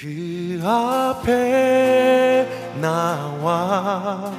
[0.00, 2.48] 그 앞에
[2.80, 4.32] 나와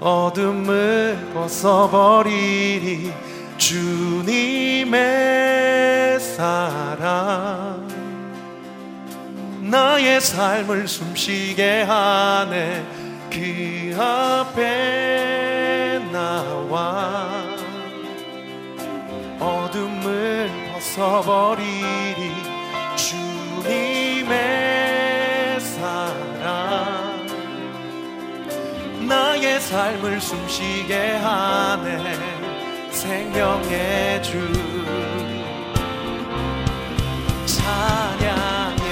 [0.00, 3.12] 어둠을 벗어버리니
[3.56, 4.98] 주님의
[6.18, 7.86] 사랑.
[9.60, 12.84] 나의 삶을 숨쉬게 하네.
[13.30, 17.28] 그 앞에 나와
[19.38, 22.43] 어둠을 벗어버리니
[29.74, 32.16] 삶을 숨쉬게 하네.
[32.92, 34.38] 생명의 주.
[37.44, 38.84] 찬양해.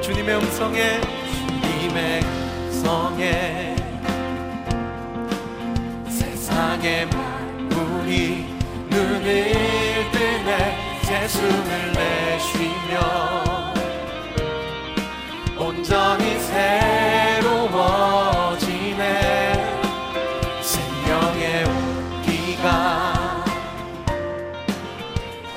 [0.00, 1.00] 주님의 음성에
[1.60, 3.74] 주님의 음성에.
[6.08, 8.46] 세상의 만물이
[8.90, 9.79] 눈을
[11.10, 12.94] 뜨네 재숨을 내쉬며
[15.58, 17.50] 온전히 새로워지네.
[20.62, 23.44] 생명의 온기가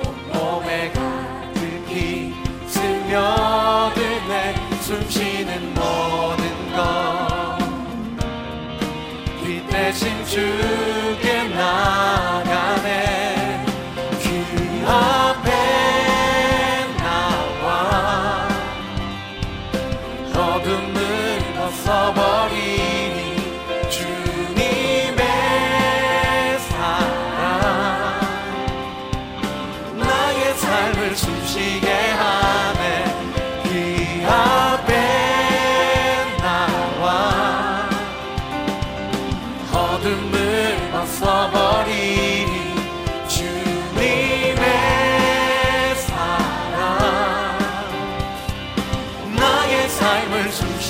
[0.04, 2.34] 온몸에 가득히
[2.66, 4.56] 스며드네.
[4.82, 5.73] 숨쉬는
[20.36, 22.43] 어둠을 벗어버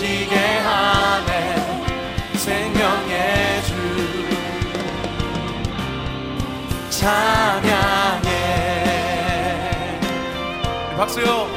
[0.04, 1.56] 숨쉬게 하네.
[2.36, 3.74] 생명의 주.
[6.90, 8.30] 찬양해.
[10.98, 11.48] 박수요.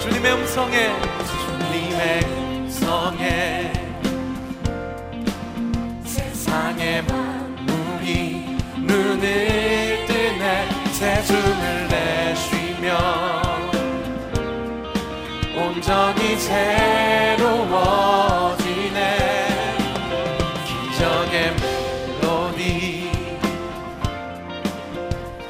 [0.00, 0.90] 주님의 음성에
[1.30, 3.72] 주님의 음성에.
[6.04, 10.68] 세상의 만물이 눈을 뜨네.
[10.92, 11.53] 새숨
[16.44, 17.78] 새로워지네.
[20.66, 21.54] 기적의
[22.20, 23.10] 멜로디.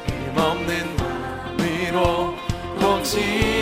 [0.07, 2.35] 힘없는 마음으로
[2.79, 3.54] 멈치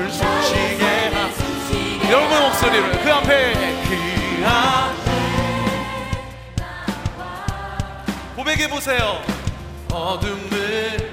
[0.00, 3.52] 삶을 숨쉬게 하네 여러분 목소리를 그 앞에.
[3.88, 5.00] 그 앞에
[8.36, 9.20] 고백해 보세요.
[9.92, 11.09] 어둠을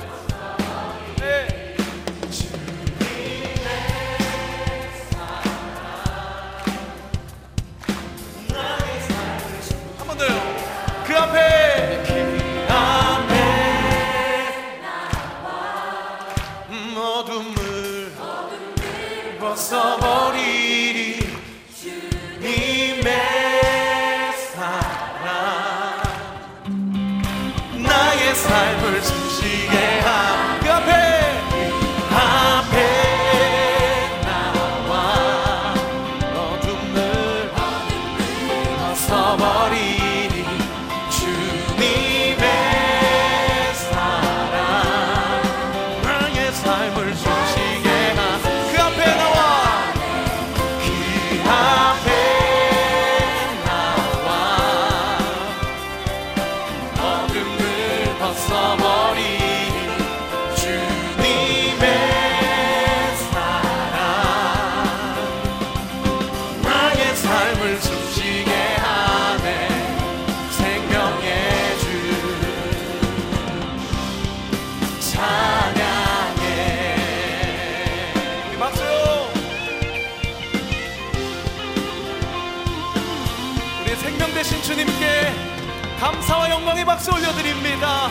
[85.99, 88.09] 감사와 영광의 박수 올려드립니다.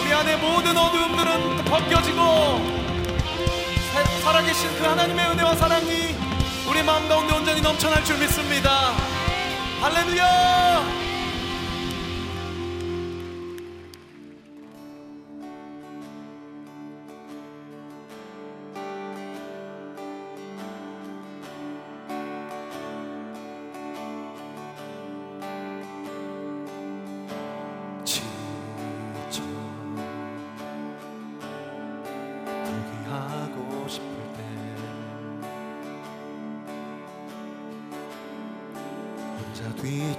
[0.00, 2.80] 우리 안에 모든 어두움들은 벗겨지고
[4.22, 6.14] 살아계신 그 하나님의 은혜와 사랑이
[6.68, 8.92] 우리 마음 가운데 온전히 넘쳐날 줄 믿습니다.
[9.80, 11.09] 할렐루야!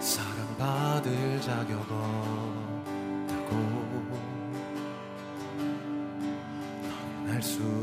[0.00, 2.21] 사랑받을 자격은 수없
[7.42, 7.81] 다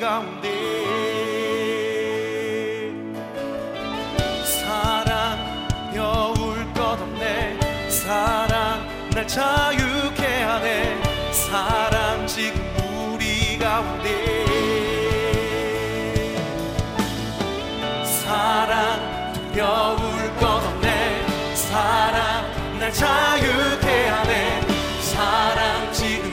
[0.00, 0.48] 가운데
[4.42, 7.90] 사랑 여울 것 없네.
[7.90, 8.80] 사랑
[9.10, 11.02] 날 자유케 하네.
[11.32, 12.58] 사랑 지금
[13.12, 14.46] 우리 가운데.
[18.04, 21.26] 사랑 두려울 것 없네.
[21.54, 24.60] 사랑 날 자유케 하네.
[25.02, 26.29] 사랑 지금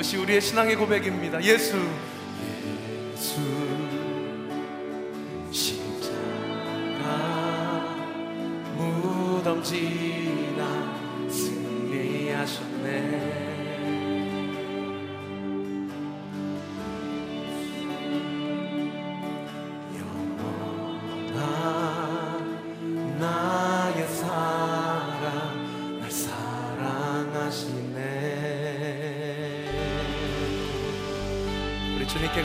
[0.00, 1.42] 이것이 우리의 신앙의 고백입니다.
[1.44, 1.76] 예수,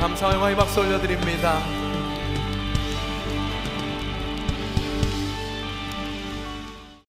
[0.06, 1.85] 감사와 영광의 박수 올려드립니다